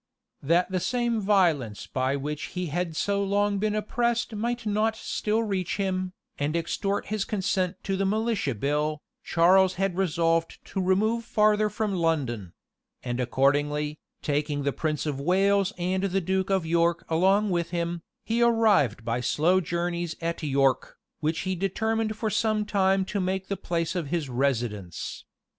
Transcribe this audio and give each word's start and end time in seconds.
That 0.41 0.71
the 0.71 0.79
same 0.79 1.19
violence 1.21 1.85
by 1.85 2.15
which 2.15 2.45
he 2.57 2.65
had 2.73 2.95
so 2.95 3.23
long 3.23 3.59
been 3.59 3.75
oppressed 3.75 4.33
might 4.33 4.65
not 4.65 4.95
still 4.95 5.43
reach 5.43 5.77
him, 5.77 6.13
and 6.39 6.55
extort 6.55 7.09
his 7.09 7.23
consent 7.23 7.75
to 7.83 7.95
the 7.95 8.03
militia 8.03 8.55
bill, 8.55 8.97
Charles 9.23 9.75
had 9.75 9.95
resolved 9.99 10.57
to 10.65 10.81
remove 10.81 11.23
farther 11.23 11.69
from 11.69 11.93
London; 11.93 12.53
and 13.03 13.19
accordingly, 13.19 13.99
taking 14.23 14.63
the 14.63 14.73
prince 14.73 15.05
of 15.05 15.19
Wales 15.21 15.71
and 15.77 16.01
the 16.05 16.19
duke 16.19 16.49
of 16.49 16.65
York 16.65 17.05
along 17.07 17.51
with 17.51 17.69
him, 17.69 18.01
he 18.25 18.41
arrived 18.41 19.05
by 19.05 19.21
slow 19.21 19.59
journeys 19.61 20.15
at 20.19 20.41
York, 20.41 20.97
which 21.19 21.41
he 21.41 21.53
determined 21.53 22.17
for 22.17 22.31
some 22.31 22.65
time 22.65 23.05
to 23.05 23.19
make 23.21 23.49
the 23.49 23.55
place 23.55 23.93
of 23.95 24.07
his 24.07 24.29
residence. 24.29 25.25